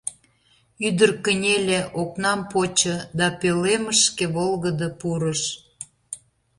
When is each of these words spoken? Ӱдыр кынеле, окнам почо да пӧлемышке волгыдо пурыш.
Ӱдыр 0.87 1.11
кынеле, 1.23 1.79
окнам 2.01 2.39
почо 2.51 2.95
да 3.17 3.27
пӧлемышке 3.39 4.25
волгыдо 4.35 4.87
пурыш. 4.99 5.41